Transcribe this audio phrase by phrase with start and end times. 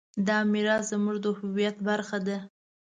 [0.27, 2.37] دا میراث زموږ د هویت برخه ده.